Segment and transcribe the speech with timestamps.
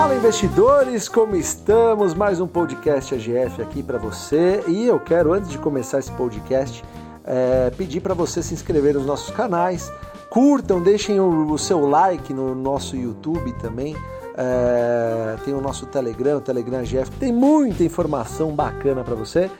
[0.00, 2.14] Fala investidores, como estamos?
[2.14, 6.82] Mais um podcast AGF aqui para você e eu quero, antes de começar esse podcast,
[7.22, 9.92] é, pedir para você se inscrever nos nossos canais,
[10.30, 13.94] curtam, deixem o, o seu like no nosso YouTube também.
[14.38, 19.50] É, tem o nosso Telegram, o Telegram AGF, tem muita informação bacana para você.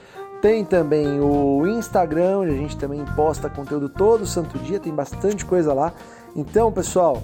[0.40, 5.44] Tem também o Instagram, onde a gente também posta conteúdo todo santo dia, tem bastante
[5.44, 5.92] coisa lá.
[6.34, 7.22] Então, pessoal,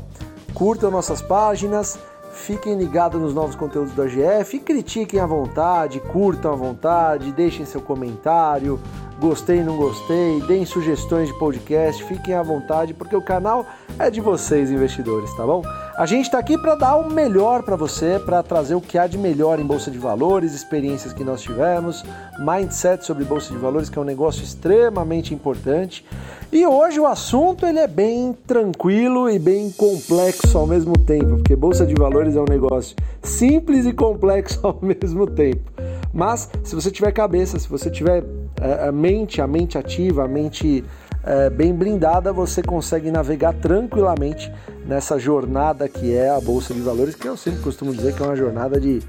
[0.53, 1.98] curtam nossas páginas,
[2.37, 7.81] Fiquem ligados nos novos conteúdos do AGF, critiquem à vontade, curtam à vontade, deixem seu
[7.81, 8.79] comentário,
[9.19, 13.66] gostei, não gostei, deem sugestões de podcast, fiquem à vontade, porque o canal
[13.98, 15.62] é de vocês, investidores, tá bom?
[15.97, 19.06] A gente está aqui para dar o melhor para você, para trazer o que há
[19.06, 22.05] de melhor em bolsa de valores, experiências que nós tivemos,
[22.39, 26.05] mindset sobre bolsa de valores, que é um negócio extremamente importante.
[26.53, 31.56] E hoje o assunto ele é bem tranquilo e bem complexo ao mesmo tempo, porque
[31.56, 35.72] bolsa de valores é um negócio simples e complexo ao mesmo tempo.
[36.12, 38.22] Mas se você tiver cabeça, se você tiver
[38.61, 40.85] a mente, a mente ativa, a mente
[41.25, 44.53] é, bem blindada, você consegue navegar tranquilamente
[44.87, 48.27] nessa jornada que é a bolsa de valores, que eu sempre costumo dizer que é
[48.27, 49.03] uma jornada de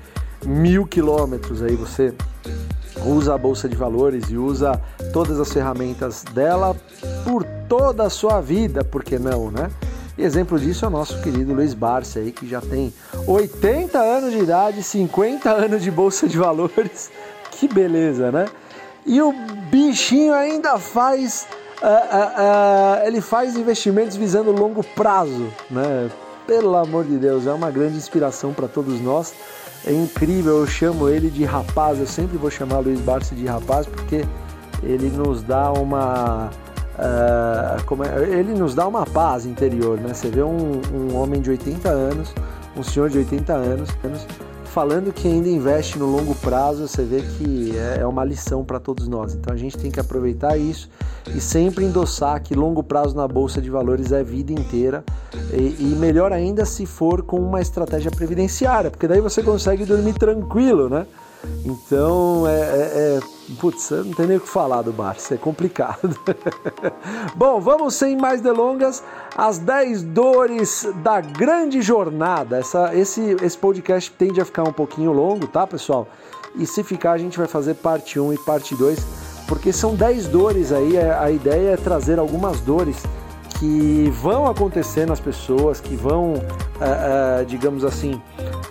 [0.45, 1.61] mil quilômetros.
[1.61, 2.13] Aí você
[3.05, 4.81] usa a bolsa de valores e usa
[5.13, 6.75] todas as ferramentas dela
[7.23, 9.69] por toda a sua vida, por que não, né?
[10.17, 12.91] E exemplo disso é o nosso querido Luiz Barça aí, que já tem
[13.27, 17.11] 80 anos de idade, 50 anos de bolsa de valores.
[17.49, 18.45] Que beleza, né?
[19.07, 19.33] E o
[19.71, 21.47] bichinho ainda faz.
[21.81, 26.09] Uh, uh, uh, ele faz investimentos visando longo prazo, né?
[26.45, 29.33] Pelo amor de Deus, é uma grande inspiração para todos nós.
[29.85, 33.85] É incrível, eu chamo ele de rapaz, eu sempre vou chamar Luiz Barça de rapaz
[33.85, 34.25] porque
[34.83, 36.49] ele nos dá uma
[36.97, 40.15] Uh, é, ele nos dá uma paz interior, né?
[40.15, 42.33] Você vê um, um, homem de 80 anos,
[42.75, 43.89] um senhor de 80 anos,
[44.77, 48.79] falando que ainda investe no longo prazo, você vê que é, é uma lição para
[48.79, 49.33] todos nós.
[49.33, 50.87] Então a gente tem que aproveitar isso
[51.35, 55.03] e sempre endossar que longo prazo na bolsa de valores é vida inteira
[55.51, 60.13] e, e melhor ainda se for com uma estratégia previdenciária, porque daí você consegue dormir
[60.13, 61.07] tranquilo, né?
[61.65, 63.19] Então, é, é, é
[63.59, 66.17] putz, não tem nem o que falar do Barça, é complicado.
[67.35, 69.03] Bom, vamos sem mais delongas,
[69.35, 72.57] as 10 dores da grande jornada.
[72.57, 76.07] Essa, esse, esse podcast tende a ficar um pouquinho longo, tá, pessoal?
[76.55, 78.99] E se ficar, a gente vai fazer parte 1 e parte 2,
[79.47, 82.97] porque são 10 dores aí, é, a ideia é trazer algumas dores
[83.59, 86.33] que vão acontecer nas pessoas, que vão,
[86.79, 88.21] uh, uh, digamos assim,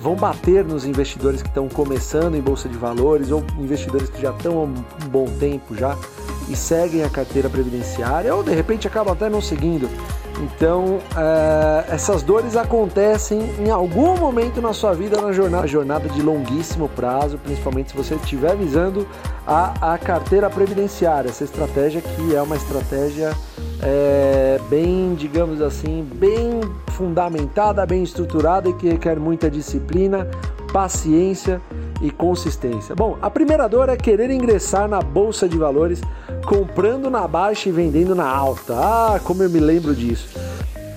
[0.00, 4.30] vão bater nos investidores que estão começando em bolsa de valores ou investidores que já
[4.30, 5.96] estão há um bom tempo já
[6.48, 9.88] e seguem a carteira previdenciária ou de repente acabam até não seguindo.
[10.38, 16.20] Então, uh, essas dores acontecem em algum momento na sua vida na jornada, jornada de
[16.20, 19.06] longuíssimo prazo, principalmente se você estiver visando
[19.46, 23.32] a, a carteira previdenciária, essa estratégia que é uma estratégia
[23.82, 26.60] é, bem, digamos assim, bem
[26.96, 30.26] fundamentada, bem estruturada e que requer muita disciplina,
[30.72, 31.60] paciência
[32.00, 32.94] e consistência.
[32.94, 36.00] Bom, a primeira dor é querer ingressar na bolsa de valores
[36.46, 38.74] comprando na baixa e vendendo na alta.
[38.74, 40.38] Ah, como eu me lembro disso.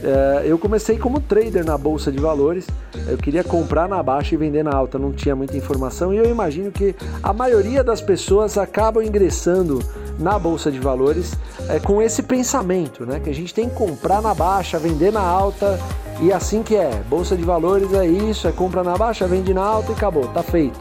[0.02, 2.66] É, eu comecei como trader na bolsa de valores.
[3.08, 6.30] Eu queria comprar na baixa e vender na alta, não tinha muita informação e eu
[6.30, 9.80] imagino que a maioria das pessoas acabam ingressando
[10.20, 11.34] na bolsa de valores
[11.70, 13.20] é, com esse pensamento, né?
[13.20, 15.80] Que a gente tem que comprar na baixa, vender na alta
[16.22, 17.02] e assim que é.
[17.10, 20.44] Bolsa de valores é isso, é compra na baixa, vende na alta e acabou, tá
[20.44, 20.80] feito.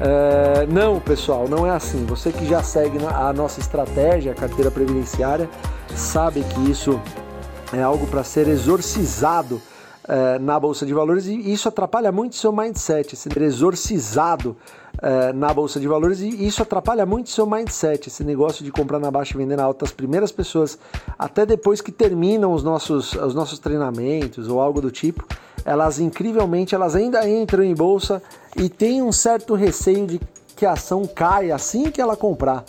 [0.00, 2.04] É, não, pessoal, não é assim.
[2.06, 5.48] Você que já segue a nossa estratégia, a carteira previdenciária,
[5.94, 7.00] sabe que isso
[7.72, 9.60] é algo para ser exorcizado
[10.06, 14.56] é, na bolsa de valores e isso atrapalha muito seu mindset, ser exorcizado
[15.00, 18.98] é, na bolsa de valores e isso atrapalha muito seu mindset, esse negócio de comprar
[18.98, 19.84] na baixa e vender na alta.
[19.84, 20.78] As primeiras pessoas,
[21.18, 25.26] até depois que terminam os nossos, os nossos treinamentos ou algo do tipo,
[25.64, 28.22] elas incrivelmente elas ainda entram em bolsa
[28.56, 30.20] e têm um certo receio de
[30.54, 32.64] que a ação caia assim que ela comprar.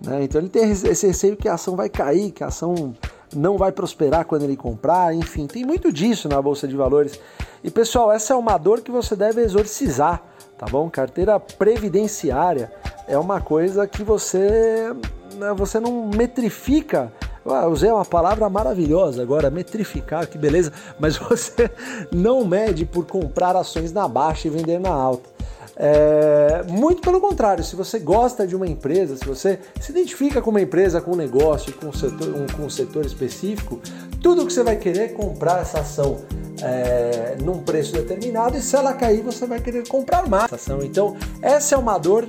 [0.00, 0.24] Né?
[0.24, 2.94] Então ele tem esse receio que a ação vai cair, que a ação
[3.36, 7.18] não vai prosperar quando ele comprar, enfim, tem muito disso na bolsa de valores.
[7.62, 10.22] E pessoal, essa é uma dor que você deve exorcizar
[10.56, 10.88] tá bom?
[10.88, 12.72] Carteira previdenciária
[13.06, 14.92] é uma coisa que você
[15.34, 17.12] né, você não metrifica.
[17.44, 21.70] Eu usei uma palavra maravilhosa agora, metrificar, que beleza, mas você
[22.10, 25.35] não mede por comprar ações na baixa e vender na alta.
[25.78, 30.50] É, muito pelo contrário, se você gosta de uma empresa, se você se identifica com
[30.50, 33.78] uma empresa, com um negócio, com um setor, um, com um setor específico,
[34.22, 36.22] tudo que você vai querer é comprar essa ação
[36.62, 40.50] é, num preço determinado e se ela cair você vai querer comprar mais.
[40.82, 42.26] Então essa é uma dor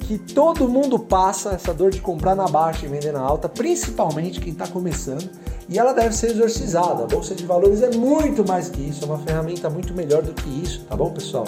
[0.00, 4.38] que todo mundo passa, essa dor de comprar na baixa e vender na alta, principalmente
[4.38, 5.30] quem está começando,
[5.66, 7.04] e ela deve ser exorcizada.
[7.04, 10.34] A bolsa de valores é muito mais que isso, é uma ferramenta muito melhor do
[10.34, 11.46] que isso, tá bom, pessoal?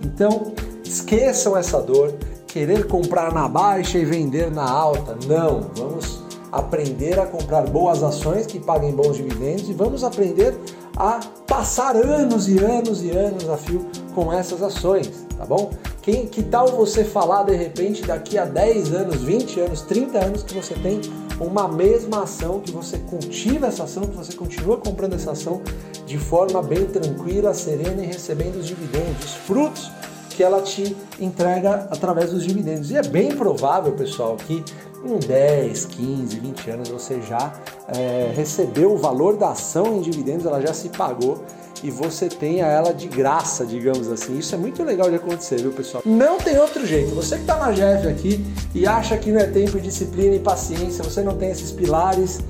[0.00, 0.52] Então
[0.84, 2.14] esqueçam essa dor,
[2.46, 5.16] querer comprar na baixa e vender na alta.
[5.26, 6.22] Não, vamos
[6.52, 10.56] aprender a comprar boas ações que paguem bons dividendos e vamos aprender
[10.96, 13.84] a passar anos e anos e anos a fio
[14.14, 15.72] com essas ações, tá bom?
[16.00, 20.42] Quem, que tal você falar de repente daqui a 10 anos, 20 anos, 30 anos
[20.44, 21.00] que você tem
[21.40, 25.60] uma mesma ação, que você cultiva essa ação, que você continua comprando essa ação
[26.06, 29.90] de forma bem tranquila, serena e recebendo os dividendos, os frutos
[30.36, 32.90] que ela te entrega através dos dividendos.
[32.90, 34.64] E é bem provável, pessoal, que
[35.04, 37.52] em 10, 15, 20 anos você já
[37.88, 41.44] é, recebeu o valor da ação em dividendos, ela já se pagou
[41.82, 44.38] e você tenha ela de graça, digamos assim.
[44.38, 46.02] Isso é muito legal de acontecer, viu, pessoal?
[46.06, 47.14] Não tem outro jeito.
[47.14, 48.44] Você que está na GF aqui
[48.74, 52.40] e acha que não é tempo, disciplina e paciência, você não tem esses pilares,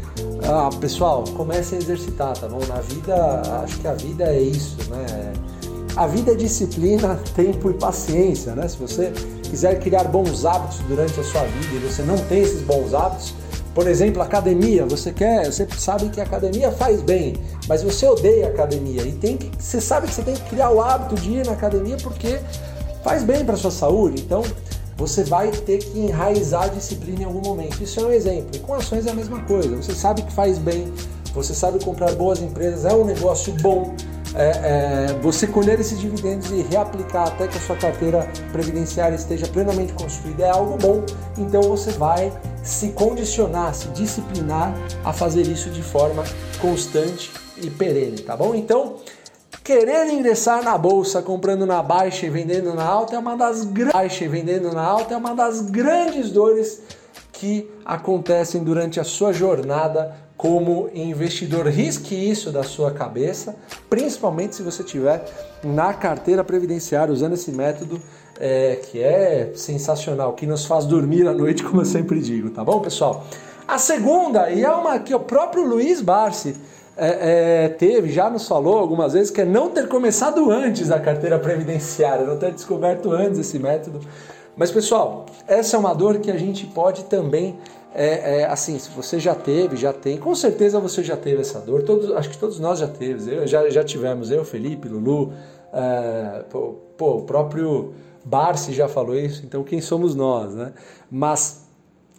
[0.45, 2.61] ah, pessoal, comece a exercitar, tá bom?
[2.69, 5.33] Na vida, acho que a vida é isso, né?
[5.97, 8.67] A vida é disciplina, tempo e paciência, né?
[8.67, 9.13] Se você
[9.45, 13.33] quiser criar bons hábitos durante a sua vida e você não tem esses bons hábitos,
[13.73, 17.37] por exemplo, academia, você quer, você sabe que academia faz bem,
[17.69, 20.81] mas você odeia academia e tem que, você sabe que você tem que criar o
[20.81, 22.41] hábito de ir na academia porque
[23.03, 24.23] faz bem para sua saúde.
[24.23, 24.43] Então,
[24.97, 27.83] você vai ter que enraizar a disciplina em algum momento.
[27.83, 28.51] Isso é um exemplo.
[28.55, 29.77] E com ações é a mesma coisa.
[29.77, 30.93] Você sabe que faz bem,
[31.35, 33.95] você sabe comprar boas empresas, é um negócio bom,
[34.35, 39.47] é, é, você colher esses dividendos e reaplicar até que a sua carteira previdenciária esteja
[39.47, 41.05] plenamente construída é algo bom,
[41.39, 42.33] então você vai
[42.63, 46.25] se condicionar, se disciplinar a fazer isso de forma
[46.61, 48.55] constante e perene, tá bom?
[48.55, 48.97] Então,
[49.63, 54.25] querer ingressar na bolsa comprando na baixa e vendendo na alta é uma das baixa
[54.25, 56.83] e vendendo na alta é uma das grandes dores
[57.33, 61.67] que acontecem durante a sua jornada como investidor.
[61.69, 63.57] Risque isso da sua cabeça,
[63.89, 65.25] principalmente se você tiver
[65.63, 67.99] na carteira previdenciária usando esse método
[68.39, 72.63] é, que é sensacional, que nos faz dormir à noite, como eu sempre digo, tá
[72.63, 73.25] bom, pessoal?
[73.67, 76.55] A segunda, e é uma que o próprio Luiz Barsi
[76.95, 81.01] é, é, teve, já nos falou algumas vezes, que é não ter começado antes a
[81.01, 83.99] carteira previdenciária, não ter descoberto antes esse método.
[84.55, 87.59] Mas pessoal, essa é uma dor que a gente pode também
[87.95, 91.61] é, é, assim, se você já teve, já tem, com certeza você já teve essa
[91.61, 91.85] dor.
[91.85, 93.29] Todos, acho que todos nós já temos.
[93.29, 95.33] Eu já, já tivemos, eu, Felipe, Lulu,
[95.73, 97.95] é, pô, pô, o próprio
[98.25, 99.45] Barsi já falou isso.
[99.47, 100.73] Então quem somos nós, né?
[101.09, 101.65] Mas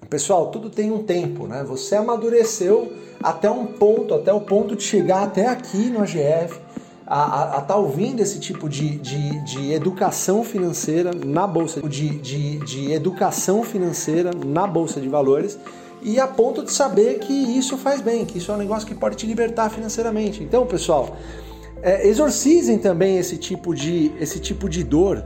[0.09, 1.63] pessoal, tudo tem um tempo, né?
[1.63, 6.59] Você amadureceu até um ponto, até o ponto de chegar até aqui no AGF
[7.07, 12.57] a estar tá ouvindo esse tipo de, de, de, educação financeira na bolsa de, de,
[12.59, 15.59] de educação financeira na bolsa de valores
[16.01, 18.95] e a ponto de saber que isso faz bem, que isso é um negócio que
[18.95, 20.43] pode te libertar financeiramente.
[20.43, 21.15] Então, pessoal,
[21.81, 25.23] é, exorcizem também esse tipo de esse tipo de dor,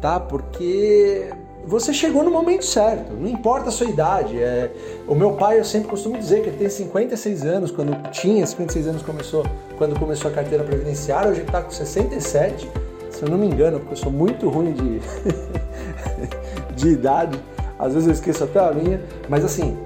[0.00, 0.20] tá?
[0.20, 1.28] Porque
[1.66, 4.40] você chegou no momento certo, não importa a sua idade.
[4.40, 4.70] É,
[5.08, 8.86] o meu pai, eu sempre costumo dizer que ele tem 56 anos, quando tinha 56
[8.86, 9.44] anos começou,
[9.76, 12.70] quando começou a carteira previdenciária, hoje ele está com 67,
[13.10, 15.00] se eu não me engano, porque eu sou muito ruim de,
[16.76, 17.36] de idade,
[17.76, 19.76] às vezes eu esqueço até a minha, mas assim,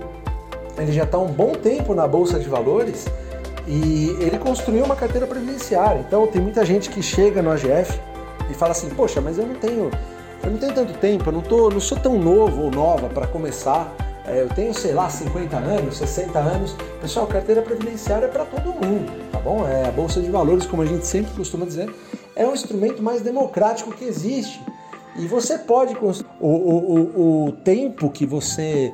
[0.76, 3.06] ele já está um bom tempo na Bolsa de Valores
[3.66, 6.00] e ele construiu uma carteira previdenciária.
[6.06, 7.98] Então tem muita gente que chega no AGF
[8.50, 9.90] e fala assim, poxa, mas eu não tenho
[10.42, 13.26] eu não tenho tanto tempo, eu não, tô, não sou tão novo ou nova para
[13.26, 13.94] começar.
[14.26, 16.76] É, eu tenho, sei lá, 50 anos, 60 anos.
[17.00, 19.66] Pessoal, carteira previdenciária é para todo mundo, tá bom?
[19.66, 21.92] É, a Bolsa de Valores, como a gente sempre costuma dizer,
[22.36, 24.60] é o instrumento mais democrático que existe.
[25.16, 28.92] E você pode o, o, o, o tempo que você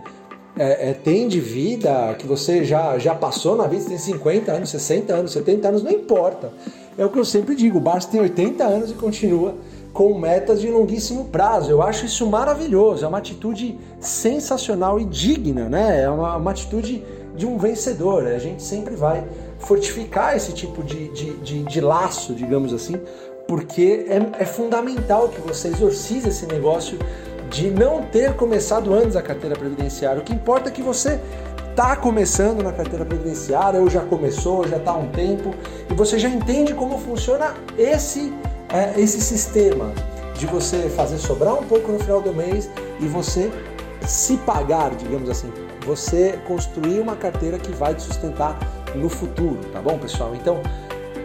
[0.58, 4.52] é, é, tem de vida, que você já, já passou na vida, você tem 50
[4.52, 6.50] anos, 60 anos, 70 anos, não importa.
[6.96, 9.54] É o que eu sempre digo, o Barça tem 80 anos e continua
[9.96, 11.70] com metas de longuíssimo prazo.
[11.70, 16.02] Eu acho isso maravilhoso, é uma atitude sensacional e digna, né?
[16.02, 17.02] É uma, uma atitude
[17.34, 18.26] de um vencedor.
[18.26, 19.24] A gente sempre vai
[19.58, 23.00] fortificar esse tipo de, de, de, de laço, digamos assim,
[23.48, 26.98] porque é, é fundamental que você exorcize esse negócio
[27.48, 30.20] de não ter começado antes a carteira previdenciária.
[30.20, 31.18] O que importa é que você
[31.70, 35.54] está começando na carteira previdenciária, ou já começou, já está há um tempo,
[35.90, 38.30] e você já entende como funciona esse
[38.70, 39.92] é esse sistema
[40.34, 42.68] de você fazer sobrar um pouco no final do mês
[43.00, 43.50] e você
[44.06, 45.50] se pagar, digamos assim,
[45.84, 48.58] você construir uma carteira que vai te sustentar
[48.94, 50.34] no futuro, tá bom, pessoal?
[50.34, 50.60] Então,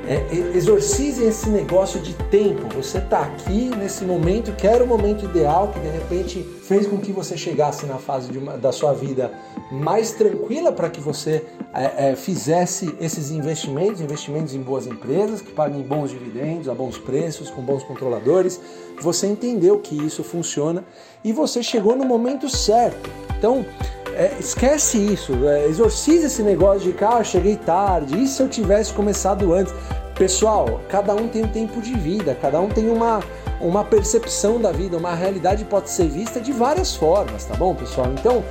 [0.07, 2.67] é, exorcizem esse negócio de tempo.
[2.75, 6.97] Você está aqui nesse momento que era o momento ideal, que de repente fez com
[6.97, 9.31] que você chegasse na fase uma, da sua vida
[9.71, 15.51] mais tranquila para que você é, é, fizesse esses investimentos, investimentos em boas empresas que
[15.51, 18.59] paguem bons dividendos, a bons preços, com bons controladores.
[18.99, 20.83] Você entendeu que isso funciona
[21.23, 23.09] e você chegou no momento certo.
[23.37, 23.65] Então,
[24.13, 28.49] é, esquece isso, é, exorciza esse negócio de cara, ah, cheguei tarde, e se eu
[28.49, 29.73] tivesse começado antes?
[30.15, 33.21] Pessoal, cada um tem um tempo de vida, cada um tem uma,
[33.59, 38.07] uma percepção da vida, uma realidade pode ser vista de várias formas, tá bom, pessoal?
[38.11, 38.43] Então,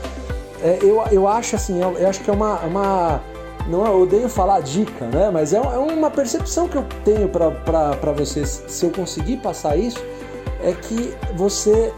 [0.62, 3.22] é, eu, eu acho assim, eu, eu acho que é uma, uma
[3.68, 5.30] não eu odeio falar dica, né?
[5.30, 8.64] Mas é, é uma percepção que eu tenho para vocês.
[8.66, 10.02] Se eu conseguir passar isso,
[10.62, 11.92] é que você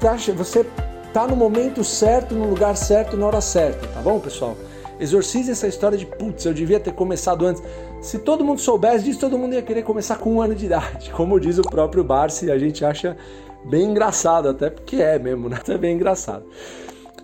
[0.00, 0.66] tá, você
[1.12, 4.56] tá no momento certo, no lugar certo, na hora certa, tá bom, pessoal?
[5.00, 7.62] Exorcize essa história de putz, eu devia ter começado antes.
[8.00, 11.10] Se todo mundo soubesse disso, todo mundo ia querer começar com um ano de idade.
[11.16, 13.16] Como diz o próprio Barsi, a gente acha
[13.64, 15.58] bem engraçado, até porque é mesmo, né?
[15.68, 16.44] É bem engraçado.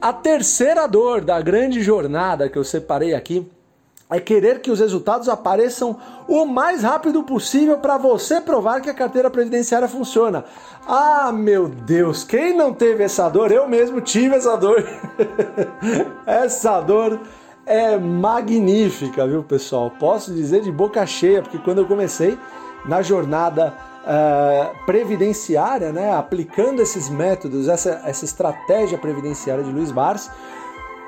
[0.01, 3.51] A terceira dor da grande jornada que eu separei aqui
[4.09, 8.95] é querer que os resultados apareçam o mais rápido possível para você provar que a
[8.95, 10.45] carteira previdenciária funciona.
[10.87, 13.51] Ah, meu Deus, quem não teve essa dor?
[13.51, 14.87] Eu mesmo tive essa dor.
[16.25, 17.21] essa dor
[17.67, 19.91] é magnífica, viu, pessoal?
[19.99, 22.39] Posso dizer de boca cheia, porque quando eu comecei
[22.87, 23.75] na jornada
[24.09, 30.31] uh, previdenciária, né, aplicando esses métodos, essa, essa estratégia previdenciária de Luiz Barsi,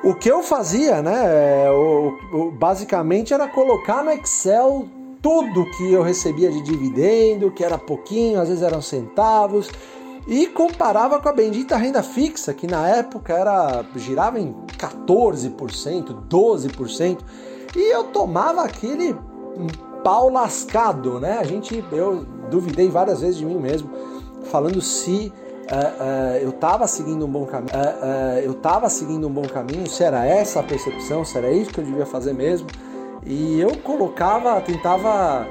[0.04, 4.86] o que eu fazia, né, o, basicamente era colocar no Excel
[5.22, 9.70] tudo que eu recebia de dividendo, que era pouquinho, às vezes eram centavos,
[10.26, 17.18] e comparava com a bendita renda fixa, que na época era girava em 14%, 12%,
[17.76, 19.14] e eu tomava aquele
[20.02, 21.38] pau lascado, né?
[21.38, 23.90] A gente eu duvidei várias vezes de mim mesmo,
[24.44, 25.32] falando se
[25.70, 29.88] uh, uh, eu estava seguindo um bom caminho, uh, eu estava seguindo um bom caminho,
[29.88, 32.66] se era essa a percepção, se era isso que eu devia fazer mesmo.
[33.24, 35.46] E eu colocava, tentava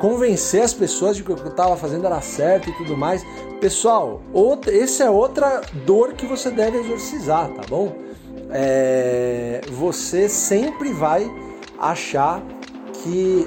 [0.00, 3.24] convencer as pessoas de que o que eu estava fazendo era certo e tudo mais.
[3.60, 7.94] Pessoal, outra, essa é outra dor que você deve exorcizar, tá bom?
[8.50, 11.30] É, você sempre vai
[11.78, 12.42] achar
[13.04, 13.46] que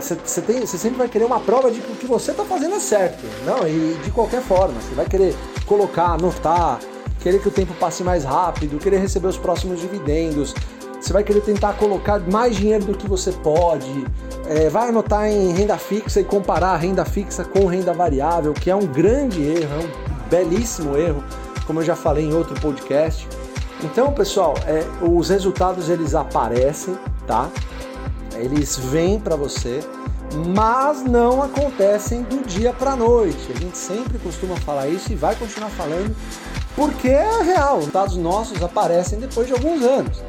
[0.00, 2.80] você uh, sempre vai querer uma prova de que o que você está fazendo é
[2.80, 3.24] certo.
[3.46, 5.36] Não, e de qualquer forma, você vai querer
[5.66, 6.80] colocar, anotar,
[7.20, 10.52] querer que o tempo passe mais rápido, querer receber os próximos dividendos.
[11.00, 14.04] Você vai querer tentar colocar mais dinheiro do que você pode.
[14.48, 18.68] É, vai anotar em renda fixa e comparar a renda fixa com renda variável, que
[18.68, 21.22] é um grande erro, é um belíssimo erro,
[21.66, 23.28] como eu já falei em outro podcast.
[23.84, 27.48] Então, pessoal, é, os resultados eles aparecem, tá?
[28.38, 29.80] Eles vêm para você,
[30.54, 33.52] mas não acontecem do dia para noite.
[33.54, 36.14] A gente sempre costuma falar isso e vai continuar falando
[36.74, 37.78] porque é real.
[37.78, 40.22] Os dados nossos aparecem depois de alguns anos.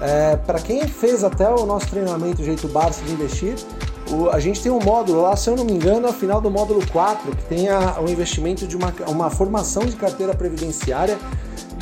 [0.00, 3.56] É, para quem fez até o nosso treinamento Jeito Barça de Investir,
[4.10, 6.50] o, a gente tem um módulo lá, se eu não me engano, ao final do
[6.50, 11.18] módulo 4, que tem a, o investimento de uma, uma formação de carteira previdenciária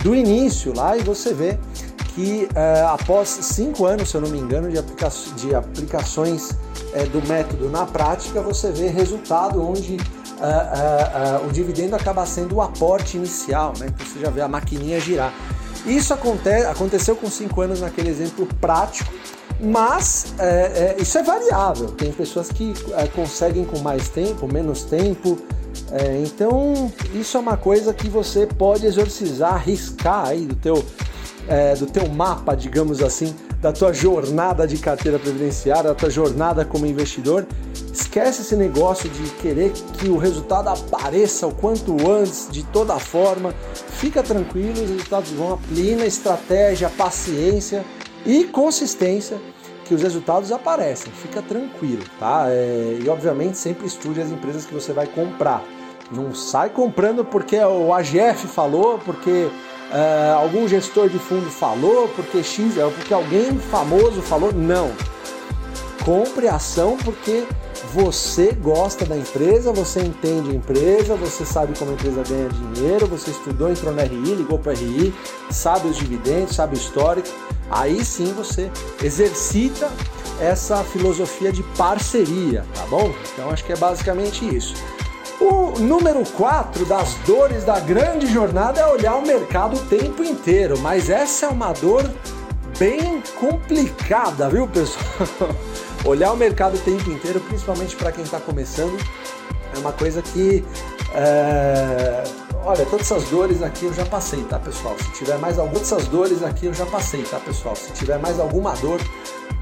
[0.02, 1.58] do início lá e você vê
[2.14, 7.08] que uh, após cinco anos, se eu não me engano, de, aplica de aplicações uh,
[7.10, 13.16] do método na prática, você vê resultado onde uh, o dividendo acaba sendo o aporte
[13.16, 13.86] inicial, né?
[13.88, 15.32] Então você já vê a maquininha girar.
[15.86, 19.12] Isso aconte aconteceu com cinco anos naquele exemplo prático,
[19.60, 20.32] mas
[20.96, 21.88] isso é variável.
[21.88, 22.72] Tem pessoas que
[23.16, 25.36] conseguem com mais tempo, menos tempo.
[26.24, 30.84] Então isso é uma coisa que você pode exorcizar, arriscar aí do teu
[31.48, 36.64] é, do teu mapa, digamos assim, da tua jornada de carteira previdenciária, da tua jornada
[36.64, 37.46] como investidor.
[37.92, 43.54] Esquece esse negócio de querer que o resultado apareça o quanto antes, de toda forma.
[43.98, 45.58] Fica tranquilo, os resultados vão.
[45.68, 47.84] Plena estratégia, paciência
[48.24, 49.38] e consistência
[49.84, 51.12] que os resultados aparecem.
[51.12, 52.46] Fica tranquilo, tá?
[52.48, 55.62] É, e obviamente sempre estude as empresas que você vai comprar.
[56.10, 59.48] Não sai comprando porque o AGF falou, porque
[59.92, 64.52] uh, algum gestor de fundo falou, porque X, é porque alguém famoso falou.
[64.52, 64.90] Não.
[66.04, 67.46] Compre ação porque
[67.92, 73.06] você gosta da empresa, você entende a empresa, você sabe como a empresa ganha dinheiro,
[73.06, 75.14] você estudou, entrou na RI, ligou para a RI,
[75.50, 77.28] sabe os dividendos, sabe o histórico.
[77.70, 78.70] Aí sim você
[79.02, 79.90] exercita
[80.40, 83.12] essa filosofia de parceria, tá bom?
[83.32, 84.74] Então acho que é basicamente isso.
[85.42, 90.78] O número 4 das dores da grande jornada é olhar o mercado o tempo inteiro,
[90.78, 92.08] mas essa é uma dor
[92.78, 95.04] bem complicada, viu, pessoal?
[96.06, 98.96] olhar o mercado o tempo inteiro, principalmente para quem está começando,
[99.74, 100.64] é uma coisa que
[101.12, 102.22] é...
[102.64, 104.94] Olha, todas essas dores aqui eu já passei, tá, pessoal?
[104.96, 107.74] Se tiver mais alguma dessas dores aqui eu já passei, tá, pessoal?
[107.74, 109.00] Se tiver mais alguma dor,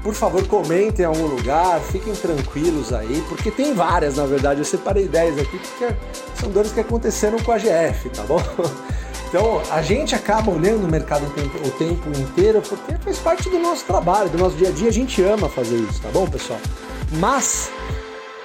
[0.03, 4.59] por favor, comentem em algum lugar, fiquem tranquilos aí, porque tem várias, na verdade.
[4.59, 5.93] Eu separei 10 aqui porque
[6.39, 8.41] são dores que aconteceram com a GF, tá bom?
[9.31, 13.85] Então, a gente acaba olhando o mercado o tempo, inteiro porque faz parte do nosso
[13.85, 14.89] trabalho, do nosso dia a dia.
[14.89, 16.59] A gente ama fazer isso, tá bom, pessoal?
[17.13, 17.71] Mas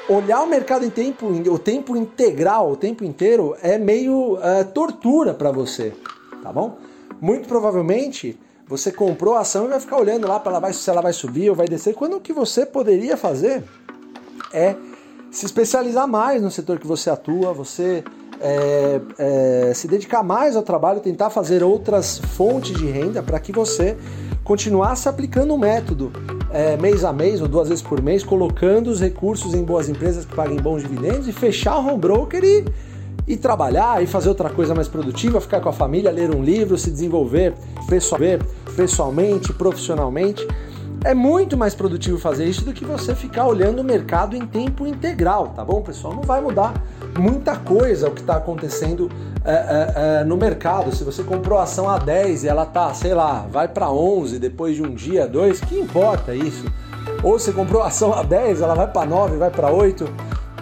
[0.08, 5.34] olhar o mercado em tempo, o tempo integral, o tempo inteiro, é meio uh, tortura
[5.34, 5.92] para você,
[6.40, 6.78] tá bom?
[7.20, 10.88] Muito provavelmente você comprou a ação e vai ficar olhando lá para ela vai, se
[10.90, 13.62] ela vai subir ou vai descer, quando o que você poderia fazer
[14.52, 14.74] é
[15.30, 18.02] se especializar mais no setor que você atua, você
[18.40, 23.52] é, é, se dedicar mais ao trabalho, tentar fazer outras fontes de renda para que
[23.52, 23.96] você
[24.42, 26.12] continuasse aplicando o método
[26.52, 30.24] é, mês a mês ou duas vezes por mês, colocando os recursos em boas empresas
[30.24, 32.64] que paguem bons dividendos e fechar o home broker e,
[33.26, 36.78] e trabalhar e fazer outra coisa mais produtiva, ficar com a família, ler um livro,
[36.78, 37.54] se desenvolver
[37.88, 40.46] pessoalmente, profissionalmente.
[41.04, 44.86] É muito mais produtivo fazer isso do que você ficar olhando o mercado em tempo
[44.86, 46.14] integral, tá bom, pessoal?
[46.14, 46.82] Não vai mudar
[47.18, 49.10] muita coisa o que está acontecendo
[49.44, 50.94] é, é, é, no mercado.
[50.94, 54.38] Se você comprou a ação a 10 e ela tá, sei lá, vai para 11
[54.38, 56.64] depois de um dia, dois, que importa isso?
[57.22, 60.08] Ou você comprou a ação a 10, ela vai para 9, vai para 8,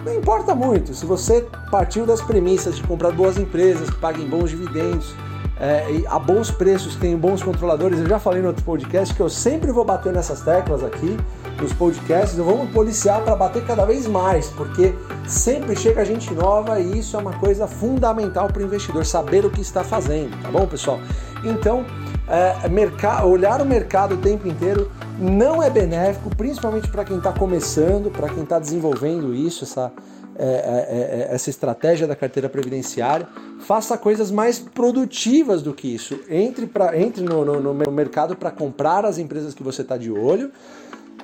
[0.05, 0.93] não importa muito.
[0.93, 5.13] Se você partiu das premissas de comprar boas empresas que paguem bons dividendos,
[5.59, 7.99] é, a bons preços, tem bons controladores.
[7.99, 11.17] Eu já falei no outro podcast que eu sempre vou bater nessas teclas aqui
[11.59, 12.37] nos podcasts.
[12.37, 14.93] Vamos policiar para bater cada vez mais, porque
[15.25, 19.49] sempre chega gente nova e isso é uma coisa fundamental para o investidor saber o
[19.49, 20.99] que está fazendo, tá bom, pessoal?
[21.43, 21.83] Então,
[22.27, 28.11] é, olhar o mercado o tempo inteiro não é benéfico, principalmente para quem está começando,
[28.11, 33.25] para quem está desenvolvendo isso, essa é é, é, é, essa estratégia da carteira previdenciária,
[33.61, 36.19] faça coisas mais produtivas do que isso.
[36.29, 40.11] Entre, pra, entre no, no, no mercado para comprar as empresas que você está de
[40.11, 40.51] olho.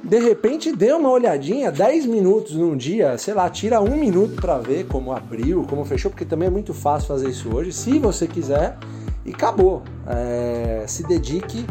[0.02, 4.58] De repente, dê uma olhadinha, 10 minutos num dia, sei lá, tira um minuto para
[4.58, 8.26] ver como abriu, como fechou, porque também é muito fácil fazer isso hoje, se você
[8.26, 8.78] quiser,
[9.26, 9.84] e acabou.
[10.08, 11.66] É, se dedique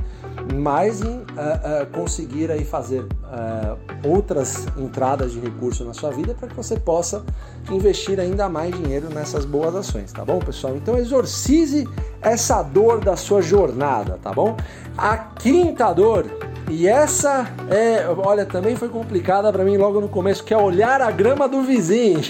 [0.54, 6.34] mais em uh, uh, conseguir aí fazer uh, outras entradas de recurso na sua vida
[6.34, 7.24] para que você possa
[7.70, 10.76] investir ainda mais dinheiro nessas boas ações, tá bom, pessoal?
[10.76, 11.88] Então exorcize
[12.20, 14.56] essa dor da sua jornada, tá bom?
[14.96, 16.26] A quinta dor
[16.68, 21.02] e essa é, olha, também foi complicada para mim logo no começo, que é olhar
[21.02, 22.20] a grama do vizinho.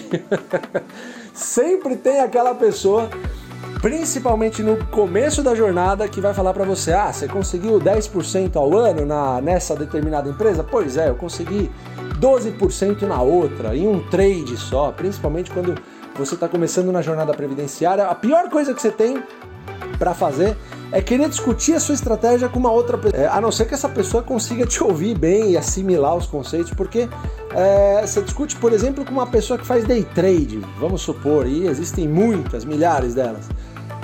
[1.34, 3.08] Sempre tem aquela pessoa
[3.80, 8.76] principalmente no começo da jornada, que vai falar para você: ah, você conseguiu 10% ao
[8.76, 10.62] ano na, nessa determinada empresa?
[10.62, 11.70] Pois é, eu consegui
[12.18, 15.74] 12% na outra, em um trade só, principalmente quando
[16.14, 18.04] você está começando na jornada previdenciária.
[18.04, 19.22] A pior coisa que você tem
[19.98, 20.56] para fazer
[20.92, 23.74] é querer discutir a sua estratégia com uma outra pessoa, é, a não ser que
[23.74, 27.08] essa pessoa consiga te ouvir bem e assimilar os conceitos, porque
[27.54, 31.66] é, você discute, por exemplo, com uma pessoa que faz day trade, vamos supor, e
[31.66, 33.48] existem muitas, milhares delas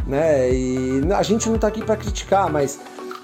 [0.06, 0.50] né?
[0.52, 2.78] E a gente não está aqui para criticar, mas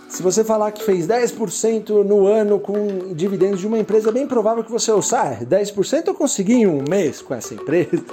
[0.08, 4.26] se você falar que fez 10% no ano com dividendos de uma empresa, é bem
[4.26, 8.04] provável que você ouça, ah, 10% eu consegui em um mês com essa empresa.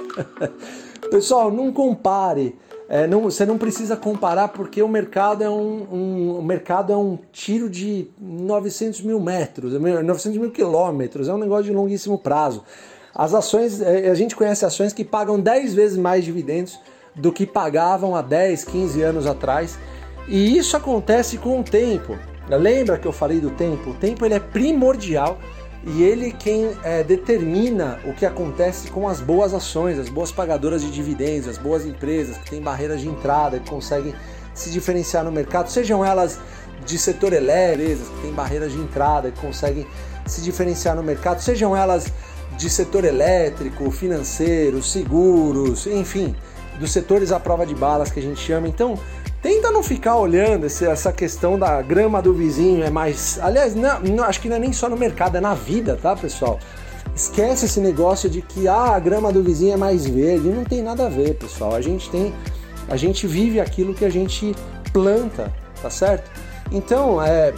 [1.10, 2.56] Pessoal, não compare.
[2.88, 6.96] É, não, você não precisa comparar porque o mercado é um, um, o mercado é
[6.96, 12.64] um tiro de 900 mil metros, 900 mil quilômetros, é um negócio de longuíssimo prazo.
[13.14, 16.80] As ações, é, a gente conhece ações que pagam 10 vezes mais dividendos
[17.14, 19.78] do que pagavam há 10, 15 anos atrás.
[20.28, 22.18] E isso acontece com o tempo.
[22.48, 23.90] Lembra que eu falei do tempo?
[23.90, 25.38] O tempo ele é primordial
[25.84, 30.82] e ele quem é, determina o que acontece com as boas ações, as boas pagadoras
[30.82, 34.14] de dividendos, as boas empresas que têm barreiras de entrada, que conseguem
[34.52, 36.38] se diferenciar no mercado, sejam elas
[36.84, 39.86] de setor elétrico, que têm barreiras de entrada, conseguem
[40.26, 42.12] se diferenciar no mercado, sejam elas
[42.58, 46.36] de setor elétrico, financeiro, seguros, enfim,
[46.80, 48.66] dos setores à prova de balas que a gente chama.
[48.66, 48.98] Então,
[49.40, 53.38] tenta não ficar olhando essa questão da grama do vizinho, é mais.
[53.40, 56.16] Aliás, não, não, acho que não é nem só no mercado, é na vida, tá,
[56.16, 56.58] pessoal?
[57.14, 60.48] Esquece esse negócio de que ah, a grama do vizinho é mais verde.
[60.48, 61.74] Não tem nada a ver, pessoal.
[61.74, 62.34] A gente tem.
[62.88, 64.54] A gente vive aquilo que a gente
[64.92, 66.28] planta, tá certo?
[66.72, 67.52] Então, é,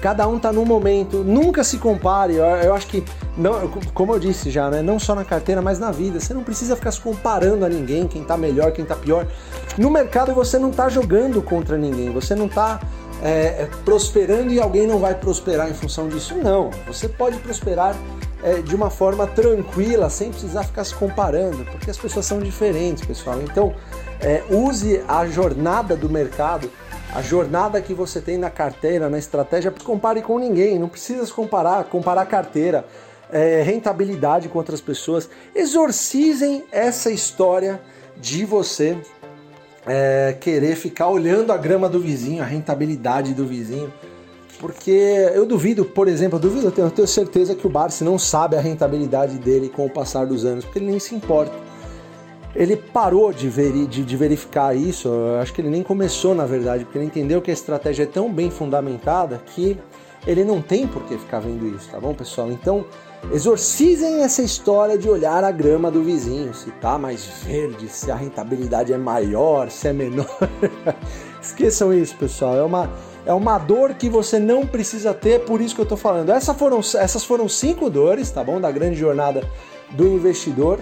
[0.00, 2.34] Cada um tá num momento, nunca se compare.
[2.34, 3.02] Eu, eu, acho que,
[3.36, 4.80] não, como eu disse já, né?
[4.80, 6.18] Não só na carteira, mas na vida.
[6.18, 9.26] Você não precisa ficar se comparando a ninguém, quem tá melhor, quem tá pior.
[9.76, 12.80] No mercado você não tá jogando contra ninguém, você não tá
[13.22, 16.34] é, prosperando e alguém não vai prosperar em função disso.
[16.34, 16.70] Não.
[16.86, 17.94] Você pode prosperar
[18.42, 23.04] é, de uma forma tranquila, sem precisar ficar se comparando, porque as pessoas são diferentes,
[23.04, 23.40] pessoal.
[23.42, 23.74] Então,
[24.20, 26.70] é, use a jornada do mercado,
[27.14, 31.32] a jornada que você tem na carteira, na estratégia, compare com ninguém, não precisa se
[31.32, 32.84] comparar, comparar carteira,
[33.30, 35.28] é, rentabilidade com outras pessoas.
[35.54, 37.80] Exorcizem essa história
[38.16, 38.96] de você
[39.86, 43.92] é, querer ficar olhando a grama do vizinho, a rentabilidade do vizinho.
[44.58, 44.90] Porque
[45.34, 48.60] eu duvido, por exemplo, eu duvido, eu tenho, certeza que o Barsi não sabe a
[48.60, 51.52] rentabilidade dele com o passar dos anos, porque ele nem se importa.
[52.54, 55.10] Ele parou de, veri, de, de verificar isso,
[55.42, 58.32] acho que ele nem começou na verdade, porque ele entendeu que a estratégia é tão
[58.32, 59.78] bem fundamentada que
[60.26, 62.50] ele não tem por que ficar vendo isso, tá bom, pessoal?
[62.50, 62.86] Então,
[63.32, 68.14] exorcizem essa história de olhar a grama do vizinho, se tá mais verde, se a
[68.14, 70.26] rentabilidade é maior, se é menor.
[71.42, 72.56] Esqueçam isso, pessoal.
[72.56, 72.90] É uma
[73.26, 76.30] é uma dor que você não precisa ter, por isso que eu estou falando.
[76.30, 78.60] Essa foram, essas foram cinco dores, tá bom?
[78.60, 79.42] Da grande jornada
[79.90, 80.78] do investidor.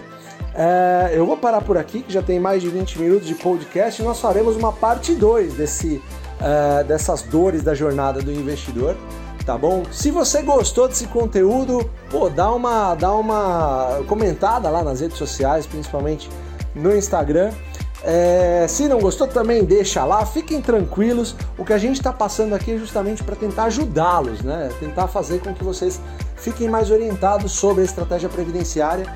[0.54, 4.00] É, eu vou parar por aqui, que já tem mais de 20 minutos de podcast,
[4.00, 6.02] e nós faremos uma parte 2 desse,
[6.38, 8.94] é, dessas dores da jornada do investidor,
[9.44, 9.84] tá bom?
[9.92, 15.66] Se você gostou desse conteúdo, pô, dá uma, dá uma comentada lá nas redes sociais,
[15.66, 16.28] principalmente
[16.74, 17.52] no Instagram.
[18.02, 21.34] É, se não gostou, também deixa lá, fiquem tranquilos.
[21.56, 24.70] O que a gente está passando aqui é justamente para tentar ajudá-los, né?
[24.78, 26.00] Tentar fazer com que vocês
[26.36, 29.06] fiquem mais orientados sobre a estratégia previdenciária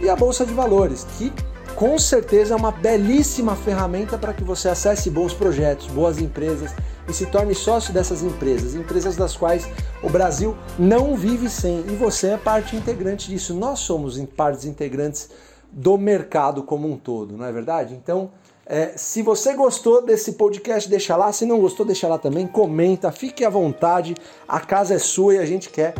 [0.00, 1.32] e a bolsa de valores, que
[1.76, 6.72] com certeza é uma belíssima ferramenta para que você acesse bons projetos, boas empresas
[7.08, 9.68] e se torne sócio dessas empresas, empresas das quais
[10.02, 13.54] o Brasil não vive sem e você é parte integrante disso.
[13.54, 15.30] Nós somos partes integrantes
[15.70, 17.94] do mercado como um todo, não é verdade?
[17.94, 18.30] Então,
[18.64, 21.32] é, se você gostou desse podcast, deixa lá.
[21.32, 22.46] Se não gostou, deixa lá também.
[22.46, 24.14] Comenta, fique à vontade.
[24.46, 25.94] A casa é sua e a gente quer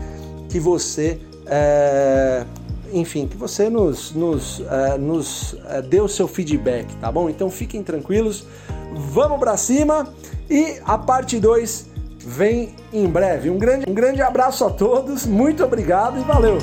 [0.49, 2.47] que você, é,
[2.93, 7.29] enfim, que você nos, nos, é, nos é, dê o seu feedback, tá bom?
[7.29, 8.47] Então fiquem tranquilos.
[8.95, 10.13] Vamos para cima
[10.49, 11.87] e a parte 2
[12.19, 13.51] vem em breve.
[13.51, 16.59] Um grande, um grande abraço a todos, muito obrigado e valeu!